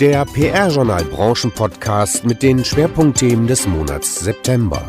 [0.00, 4.86] Der PR-Journal Branchenpodcast mit den Schwerpunktthemen des Monats September.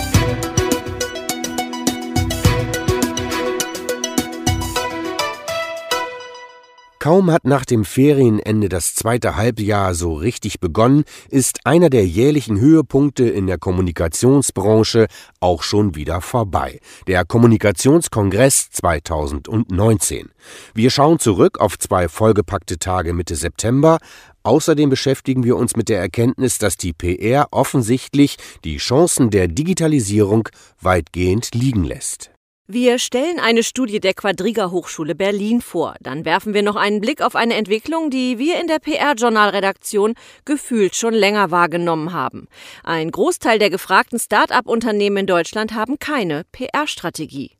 [6.99, 12.59] Kaum hat nach dem Ferienende das zweite Halbjahr so richtig begonnen, ist einer der jährlichen
[12.59, 15.07] Höhepunkte in der Kommunikationsbranche
[15.39, 16.81] auch schon wieder vorbei.
[17.07, 20.29] Der Kommunikationskongress 2019.
[20.73, 23.99] Wir schauen zurück auf zwei vollgepackte Tage Mitte September.
[24.43, 30.49] Außerdem beschäftigen wir uns mit der Erkenntnis, dass die PR offensichtlich die Chancen der Digitalisierung
[30.81, 32.31] weitgehend liegen lässt.
[32.71, 35.95] Wir stellen eine Studie der Quadriga Hochschule Berlin vor.
[36.01, 40.13] Dann werfen wir noch einen Blick auf eine Entwicklung, die wir in der PR-Journalredaktion
[40.45, 42.47] gefühlt schon länger wahrgenommen haben.
[42.83, 47.55] Ein Großteil der gefragten Start-up-Unternehmen in Deutschland haben keine PR-Strategie.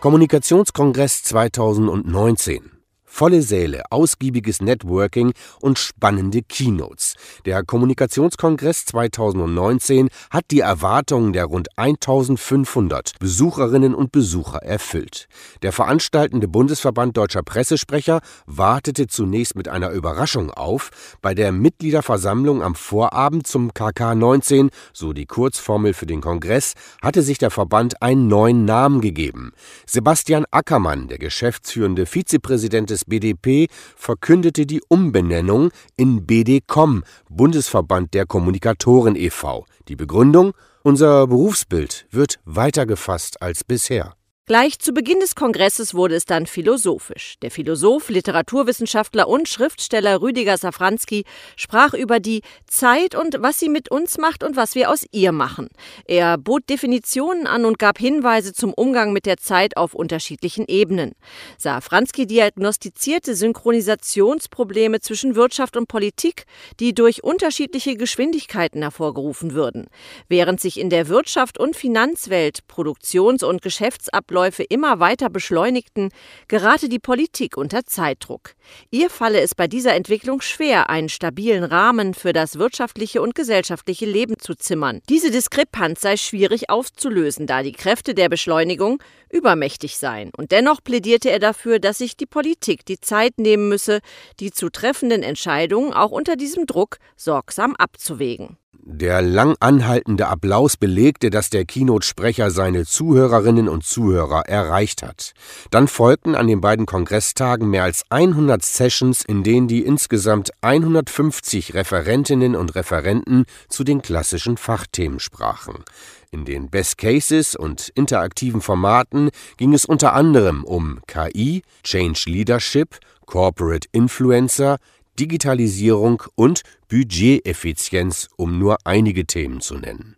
[0.00, 2.79] Kommunikationskongress 2019
[3.12, 7.16] Volle Säle, ausgiebiges Networking und spannende Keynotes.
[7.44, 15.28] Der Kommunikationskongress 2019 hat die Erwartungen der rund 1500 Besucherinnen und Besucher erfüllt.
[15.62, 20.90] Der veranstaltende Bundesverband Deutscher Pressesprecher wartete zunächst mit einer Überraschung auf.
[21.20, 27.22] Bei der Mitgliederversammlung am Vorabend zum KK 19, so die Kurzformel für den Kongress, hatte
[27.22, 29.52] sich der Verband einen neuen Namen gegeben.
[29.84, 39.16] Sebastian Ackermann, der geschäftsführende Vizepräsident des BDP verkündete die Umbenennung in BDCom, Bundesverband der Kommunikatoren
[39.16, 39.66] e.V.
[39.88, 44.14] Die Begründung Unser Berufsbild wird weiter gefasst als bisher.
[44.50, 47.36] Gleich zu Beginn des Kongresses wurde es dann philosophisch.
[47.40, 51.22] Der Philosoph, Literaturwissenschaftler und Schriftsteller Rüdiger Safranski
[51.54, 55.30] sprach über die Zeit und was sie mit uns macht und was wir aus ihr
[55.30, 55.68] machen.
[56.04, 61.12] Er bot Definitionen an und gab Hinweise zum Umgang mit der Zeit auf unterschiedlichen Ebenen.
[61.56, 66.42] Safranski diagnostizierte Synchronisationsprobleme zwischen Wirtschaft und Politik,
[66.80, 69.86] die durch unterschiedliche Geschwindigkeiten hervorgerufen würden.
[70.26, 76.08] Während sich in der Wirtschaft und Finanzwelt Produktions- und Geschäftsabläufe Abläufe immer weiter beschleunigten,
[76.48, 78.54] gerate die Politik unter Zeitdruck.
[78.90, 84.06] Ihr falle es bei dieser Entwicklung schwer, einen stabilen Rahmen für das wirtschaftliche und gesellschaftliche
[84.06, 85.00] Leben zu zimmern.
[85.10, 90.30] Diese Diskrepanz sei schwierig aufzulösen, da die Kräfte der Beschleunigung übermächtig seien.
[90.34, 94.00] Und dennoch plädierte er dafür, dass sich die Politik die Zeit nehmen müsse,
[94.40, 98.56] die zu treffenden Entscheidungen auch unter diesem Druck sorgsam abzuwägen.
[98.92, 105.32] Der lang anhaltende Applaus belegte, dass der Keynote-Sprecher seine Zuhörerinnen und Zuhörer erreicht hat.
[105.70, 111.74] Dann folgten an den beiden Kongresstagen mehr als 100 Sessions, in denen die insgesamt 150
[111.74, 115.84] Referentinnen und Referenten zu den klassischen Fachthemen sprachen.
[116.30, 122.98] In den Best Cases und interaktiven Formaten ging es unter anderem um KI, Change Leadership,
[123.26, 124.78] Corporate Influencer,
[125.20, 130.16] Digitalisierung und Budgeteffizienz, um nur einige Themen zu nennen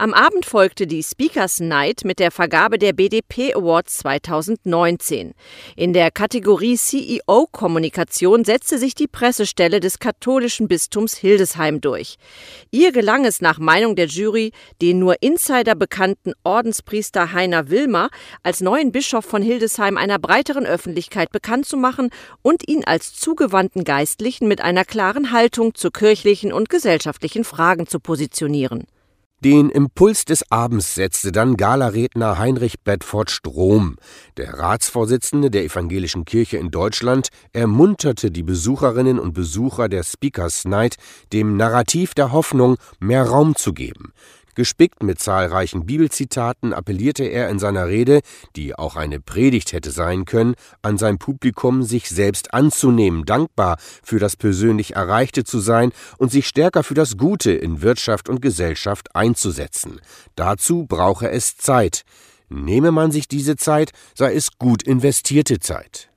[0.00, 5.34] am Abend folgte die Speakers Night mit der Vergabe der BDP Awards 2019.
[5.76, 12.16] In der Kategorie CEO-Kommunikation setzte sich die Pressestelle des katholischen Bistums Hildesheim durch.
[12.70, 18.08] Ihr gelang es nach Meinung der Jury, den nur Insider bekannten Ordenspriester Heiner Wilmer
[18.42, 22.08] als neuen Bischof von Hildesheim einer breiteren Öffentlichkeit bekannt zu machen
[22.40, 28.00] und ihn als zugewandten Geistlichen mit einer klaren Haltung zu kirchlichen und gesellschaftlichen Fragen zu
[28.00, 28.86] positionieren.
[29.42, 33.96] Den Impuls des Abends setzte dann Galaredner Heinrich Bedford Strom.
[34.36, 40.96] Der Ratsvorsitzende der Evangelischen Kirche in Deutschland ermunterte die Besucherinnen und Besucher der Speakers Night,
[41.32, 44.12] dem Narrativ der Hoffnung mehr Raum zu geben.
[44.54, 48.20] Gespickt mit zahlreichen Bibelzitaten appellierte er in seiner Rede,
[48.56, 54.18] die auch eine Predigt hätte sein können, an sein Publikum, sich selbst anzunehmen, dankbar für
[54.18, 59.14] das persönlich Erreichte zu sein und sich stärker für das Gute in Wirtschaft und Gesellschaft
[59.14, 60.00] einzusetzen.
[60.34, 62.02] Dazu brauche es Zeit.
[62.48, 66.09] Nehme man sich diese Zeit, sei es gut investierte Zeit.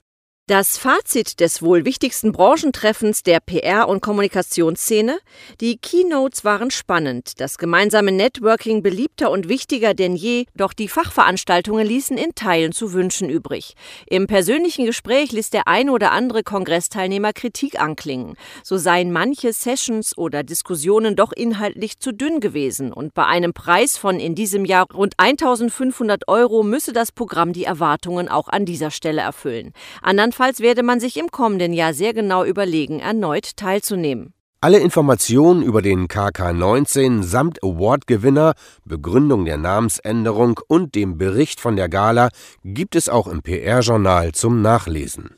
[0.48, 5.18] Das Fazit des wohl wichtigsten Branchentreffens der PR- und Kommunikationsszene?
[5.62, 11.88] Die Keynotes waren spannend, das gemeinsame Networking beliebter und wichtiger denn je, doch die Fachveranstaltungen
[11.88, 13.76] ließen in Teilen zu wünschen übrig.
[14.06, 18.36] Im persönlichen Gespräch ließ der ein oder andere Kongressteilnehmer Kritik anklingen.
[18.64, 23.96] So seien manche Sessions oder Diskussionen doch inhaltlich zu dünn gewesen und bei einem Preis
[23.96, 28.92] von in diesem Jahr rund 1500 Euro müsse das Programm die Erwartungen auch an dieser
[28.92, 29.72] Stelle erfüllen.
[30.02, 34.34] Andern Andernfalls werde man sich im kommenden Jahr sehr genau überlegen, erneut teilzunehmen.
[34.62, 38.54] Alle Informationen über den KK19 samt Awardgewinner,
[38.84, 42.30] Begründung der Namensänderung und dem Bericht von der Gala
[42.64, 45.36] gibt es auch im PR-Journal zum Nachlesen.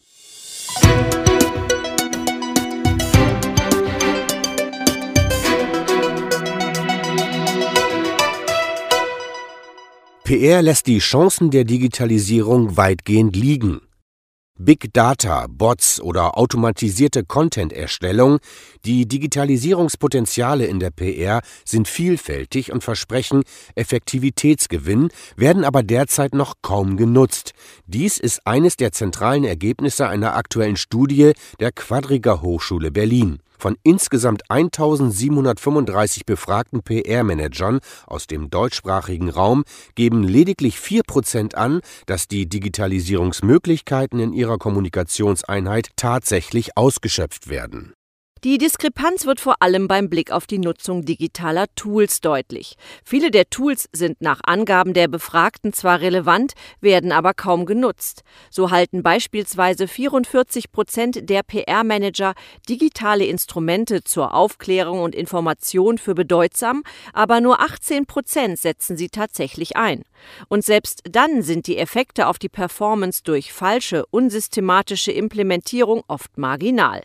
[10.23, 13.81] PR lässt die Chancen der Digitalisierung weitgehend liegen.
[14.57, 18.39] Big Data, Bots oder automatisierte Content-Erstellung,
[18.85, 23.43] die Digitalisierungspotenziale in der PR sind vielfältig und versprechen
[23.75, 27.51] Effektivitätsgewinn, werden aber derzeit noch kaum genutzt.
[27.85, 33.39] Dies ist eines der zentralen Ergebnisse einer aktuellen Studie der Quadriga Hochschule Berlin.
[33.65, 39.63] Von insgesamt 1735 befragten PR-Managern aus dem deutschsprachigen Raum
[39.95, 47.95] geben lediglich 4 Prozent an, dass die Digitalisierungsmöglichkeiten in ihrer Kommunikationseinheit tatsächlich ausgeschöpft werden
[48.45, 52.75] die Diskrepanz wird vor allem beim Blick auf die Nutzung digitaler Tools deutlich.
[53.03, 58.21] Viele der Tools sind nach Angaben der Befragten zwar relevant, werden aber kaum genutzt.
[58.51, 62.35] So halten beispielsweise 44 Prozent der PR-Manager
[62.69, 66.83] digitale Instrumente zur Aufklärung und Information für bedeutsam,
[67.13, 70.03] aber nur 18 Prozent setzen sie tatsächlich ein.
[70.49, 77.01] Und selbst dann sind die Effekte auf die Performance durch falsche, unsystematische Implementierung oft marginal.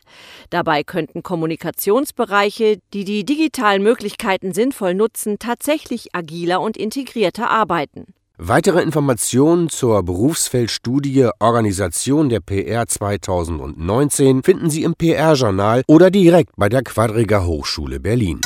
[0.51, 8.07] Dabei könnten Kommunikationsbereiche, die die digitalen Möglichkeiten sinnvoll nutzen, tatsächlich agiler und integrierter arbeiten.
[8.37, 16.69] Weitere Informationen zur Berufsfeldstudie Organisation der PR 2019 finden Sie im PR-Journal oder direkt bei
[16.69, 18.41] der Quadriga Hochschule Berlin.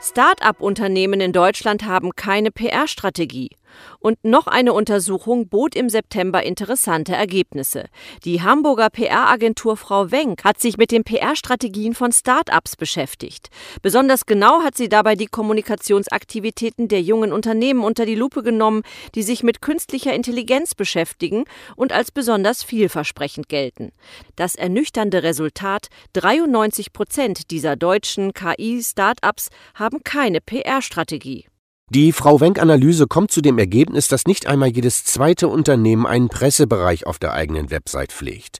[0.00, 3.50] Start-up-Unternehmen in Deutschland haben keine PR-Strategie.
[3.98, 7.86] Und noch eine Untersuchung bot im September interessante Ergebnisse.
[8.24, 13.50] Die Hamburger PR-Agentur Frau Wenk hat sich mit den PR-Strategien von Start-ups beschäftigt.
[13.82, 18.82] Besonders genau hat sie dabei die Kommunikationsaktivitäten der jungen Unternehmen unter die Lupe genommen,
[19.14, 21.44] die sich mit künstlicher Intelligenz beschäftigen
[21.76, 23.92] und als besonders vielversprechend gelten.
[24.36, 31.46] Das ernüchternde Resultat: 93 Prozent dieser deutschen KI-Start-ups haben keine PR-Strategie.
[31.90, 37.06] Die Frau Wenk-Analyse kommt zu dem Ergebnis, dass nicht einmal jedes zweite Unternehmen einen Pressebereich
[37.06, 38.58] auf der eigenen Website pflegt.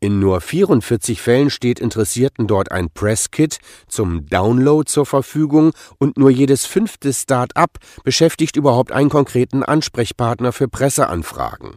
[0.00, 6.28] In nur 44 Fällen steht Interessierten dort ein Presskit zum Download zur Verfügung und nur
[6.30, 11.76] jedes fünfte Start-up beschäftigt überhaupt einen konkreten Ansprechpartner für Presseanfragen.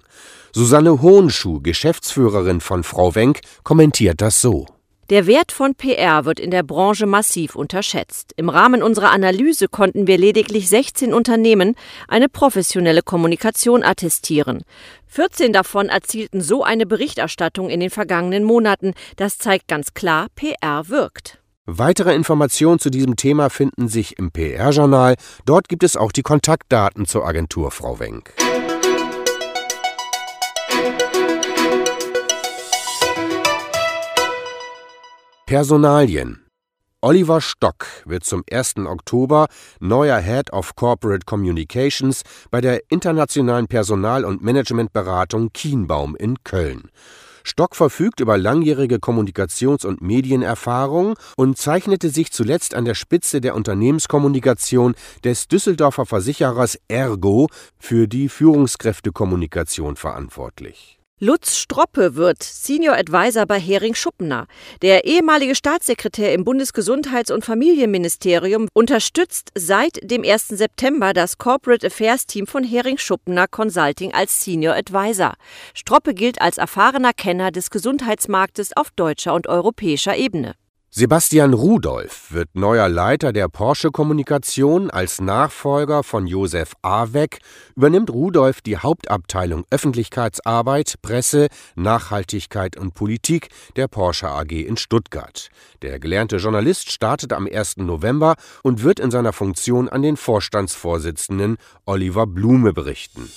[0.52, 4.66] Susanne Hohenschuh, Geschäftsführerin von Frau Wenk, kommentiert das so.
[5.10, 8.34] Der Wert von PR wird in der Branche massiv unterschätzt.
[8.36, 11.76] Im Rahmen unserer Analyse konnten wir lediglich 16 Unternehmen
[12.10, 14.64] eine professionelle Kommunikation attestieren.
[15.06, 18.94] 14 davon erzielten so eine Berichterstattung in den vergangenen Monaten.
[19.16, 21.40] Das zeigt ganz klar, PR wirkt.
[21.66, 25.16] Weitere Informationen zu diesem Thema finden sich im PR-Journal.
[25.46, 28.34] Dort gibt es auch die Kontaktdaten zur Agentur Frau Wenk.
[35.48, 36.44] Personalien
[37.00, 38.80] Oliver Stock wird zum 1.
[38.80, 39.48] Oktober
[39.80, 46.92] neuer Head of Corporate Communications bei der internationalen Personal- und Managementberatung Kienbaum in Köln.
[47.46, 53.56] Stock verfügt über langjährige Kommunikations- und Medienerfahrung und zeichnete sich zuletzt an der Spitze der
[53.56, 57.48] Unternehmenskommunikation des Düsseldorfer Versicherers Ergo
[57.80, 60.97] für die Führungskräftekommunikation verantwortlich.
[61.20, 64.46] Lutz Stroppe wird Senior Advisor bei Hering Schuppener.
[64.84, 70.50] Der ehemalige Staatssekretär im Bundesgesundheits- und Familienministerium unterstützt seit dem 1.
[70.50, 75.34] September das Corporate Affairs Team von Hering Schuppener Consulting als Senior Advisor.
[75.74, 80.54] Stroppe gilt als erfahrener Kenner des Gesundheitsmarktes auf deutscher und europäischer Ebene.
[80.90, 84.90] Sebastian Rudolph wird neuer Leiter der Porsche-Kommunikation.
[84.90, 87.40] Als Nachfolger von Josef Aweg
[87.76, 95.50] übernimmt Rudolph die Hauptabteilung Öffentlichkeitsarbeit, Presse, Nachhaltigkeit und Politik der Porsche AG in Stuttgart.
[95.82, 97.78] Der gelernte Journalist startet am 1.
[97.78, 103.30] November und wird in seiner Funktion an den Vorstandsvorsitzenden Oliver Blume berichten.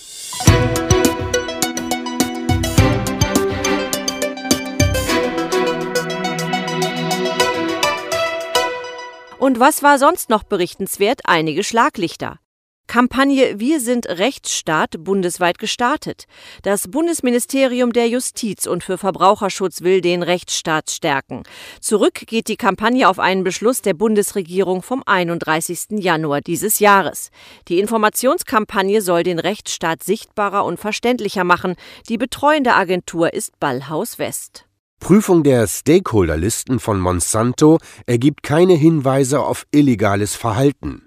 [9.41, 11.23] Und was war sonst noch berichtenswert?
[11.25, 12.39] Einige Schlaglichter.
[12.87, 16.27] Kampagne Wir sind Rechtsstaat bundesweit gestartet.
[16.63, 21.45] Das Bundesministerium der Justiz und für Verbraucherschutz will den Rechtsstaat stärken.
[21.81, 25.87] Zurück geht die Kampagne auf einen Beschluss der Bundesregierung vom 31.
[25.93, 27.31] Januar dieses Jahres.
[27.69, 31.77] Die Informationskampagne soll den Rechtsstaat sichtbarer und verständlicher machen.
[32.11, 34.67] Die betreuende Agentur ist Ballhaus West.
[35.01, 41.07] Prüfung der Stakeholderlisten von Monsanto ergibt keine Hinweise auf illegales Verhalten.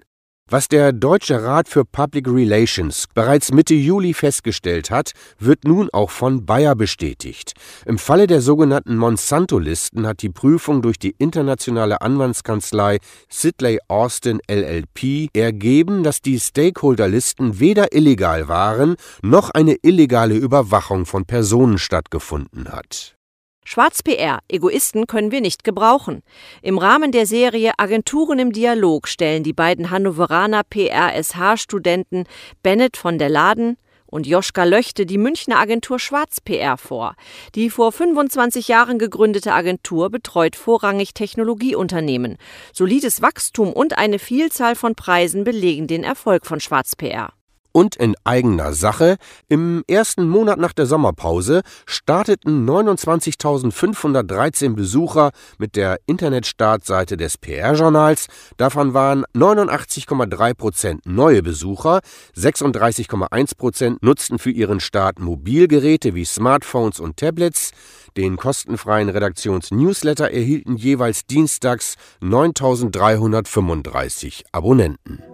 [0.50, 6.10] Was der Deutsche Rat für Public Relations bereits Mitte Juli festgestellt hat, wird nun auch
[6.10, 7.54] von Bayer bestätigt.
[7.86, 12.98] Im Falle der sogenannten Monsanto-Listen hat die Prüfung durch die internationale Anwaltskanzlei
[13.30, 21.24] Sidley Austin LLP ergeben, dass die Stakeholder-Listen weder illegal waren, noch eine illegale Überwachung von
[21.24, 23.16] Personen stattgefunden hat.
[23.64, 26.22] Schwarz-PR, Egoisten können wir nicht gebrauchen.
[26.62, 32.24] Im Rahmen der Serie Agenturen im Dialog stellen die beiden Hannoveraner PRSH-Studenten
[32.62, 37.16] Bennett von der Laden und Joschka Löchte die Münchner Agentur Schwarz-PR vor.
[37.54, 42.36] Die vor 25 Jahren gegründete Agentur betreut vorrangig Technologieunternehmen.
[42.72, 47.32] Solides Wachstum und eine Vielzahl von Preisen belegen den Erfolg von Schwarz-PR
[47.74, 49.18] und in eigener Sache.
[49.48, 58.28] Im ersten Monat nach der Sommerpause starteten 29.513 Besucher mit der Internetstartseite des PR-Journals.
[58.56, 62.00] Davon waren 89,3 Prozent neue Besucher,
[62.36, 67.72] 36,1 Prozent nutzten für ihren Start Mobilgeräte wie Smartphones und Tablets.
[68.16, 75.33] Den kostenfreien Redaktionsnewsletter erhielten jeweils dienstags 9.335 Abonnenten.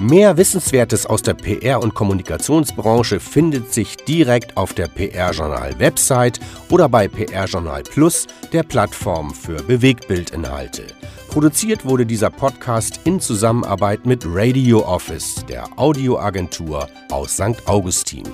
[0.00, 6.40] Mehr Wissenswertes aus der PR- und Kommunikationsbranche findet sich direkt auf der PR-Journal-Website
[6.70, 10.86] oder bei PR-Journal Plus, der Plattform für Bewegtbildinhalte.
[11.28, 17.66] Produziert wurde dieser Podcast in Zusammenarbeit mit Radio Office, der Audioagentur aus St.
[17.66, 18.24] Augustin.